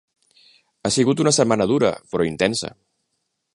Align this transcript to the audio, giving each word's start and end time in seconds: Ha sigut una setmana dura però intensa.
Ha 0.83 0.91
sigut 0.95 1.21
una 1.25 1.35
setmana 1.37 1.69
dura 1.73 1.93
però 2.15 2.27
intensa. 2.31 2.75